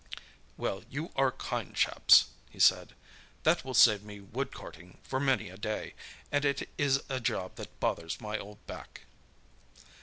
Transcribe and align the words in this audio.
"Well, 0.57 0.83
you 0.89 1.11
are 1.15 1.31
kind 1.31 1.75
chaps," 1.75 2.29
he 2.49 2.57
said. 2.57 2.95
"That 3.43 3.63
will 3.63 3.75
save 3.75 4.01
me 4.01 4.19
wood 4.19 4.51
carting 4.51 4.97
for 5.03 5.19
many 5.19 5.49
a 5.49 5.57
day, 5.57 5.93
and 6.31 6.43
it 6.43 6.67
is 6.75 7.03
a 7.07 7.19
job 7.19 7.55
that 7.57 7.79
bothers 7.79 8.19
my 8.19 8.39
old 8.39 8.65
back." 8.65 9.01